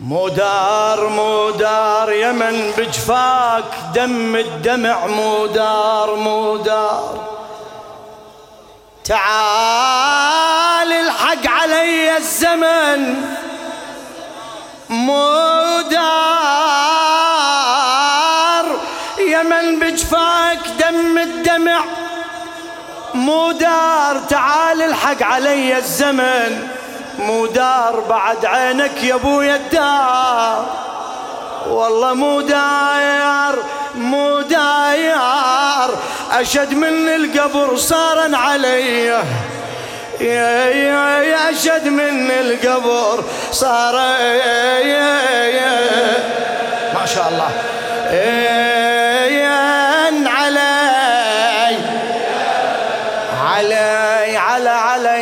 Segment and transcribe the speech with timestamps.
[0.00, 7.34] مو دار مو دار يمن بجفاك دم الدمع مو دار مو دار
[9.04, 13.14] تعال الحق علي الزمن
[14.88, 16.04] مو دار
[19.18, 21.84] يمن بجفاك دم الدمع
[23.14, 26.73] مو دار تعال الحق علي الزمن.
[27.18, 30.66] مو دار بعد عينك يا ابويا الدار
[31.68, 33.54] والله مو داير
[33.94, 35.90] مو داير
[36.32, 39.04] أشد من القبر صارا علي.
[40.20, 45.80] يا يا أشد من القبر صار يا يا
[46.94, 47.50] ما شاء الله.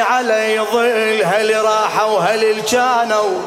[0.00, 3.42] علي ظل هل راحوا هل كانوا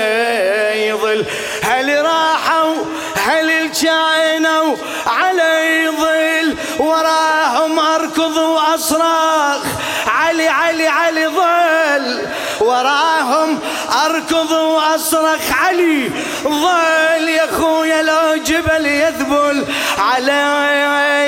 [0.00, 1.26] علي ظل
[1.62, 2.74] هل راحوا
[3.16, 9.62] هل كانوا علي ظل وراهم اركض واصرخ
[10.06, 12.26] علي علي علي ظل
[12.60, 13.58] وراهم
[14.04, 16.10] أركض وأصرخ علي.
[16.42, 19.64] ظل يا خويا لو جبل يذبل.
[19.98, 20.32] علي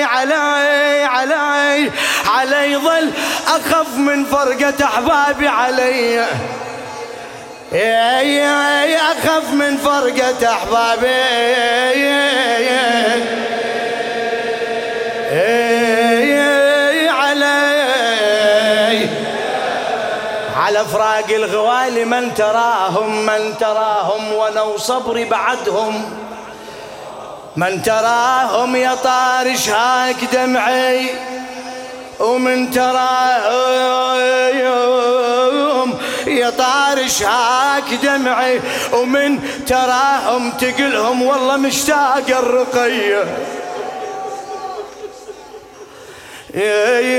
[0.04, 1.90] علي علي
[2.26, 2.76] علي.
[2.76, 3.10] ظل
[3.46, 6.26] أخف من فرقة أحبابي علي.
[7.72, 12.31] يا أخف من فرقة أحبابي.
[20.62, 26.18] على فراق الغوالي من تراهم من تراهم ونو صبري بعدهم.
[27.56, 31.10] من تراهم يا طارش هاك دمعي
[32.20, 33.02] ومن تراهم
[36.26, 38.60] يا طارش هاك دمعي
[38.92, 43.24] ومن تراهم تقلهم والله مشتاق الرقية.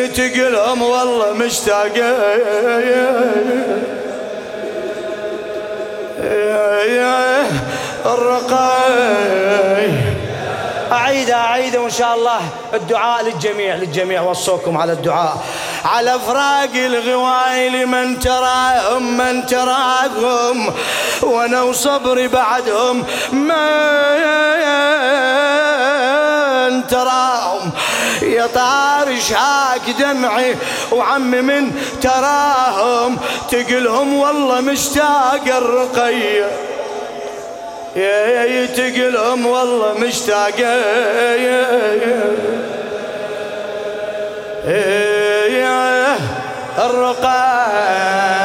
[0.07, 1.94] تقلهم والله مشتاق
[8.05, 9.89] الرقاي.
[10.91, 12.41] أعيد أعيد وإن شاء الله
[12.73, 14.21] الدعاء للجميع للجميع.
[14.21, 15.38] وصوكم على الدعاء.
[15.85, 20.73] على فراق الغوايل من تراهم من تراهم
[21.21, 23.05] وأنا وصبري بعدهم.
[23.31, 23.53] تراهم
[28.22, 30.56] يا طارش هاك دمعي
[30.91, 33.19] وعمي من تراهم
[33.51, 36.51] تقلهم والله مشتاق الرقيه
[37.95, 40.59] يا تقلهم والله مشتاق.
[45.47, 46.17] يا
[46.78, 48.42] الرقاي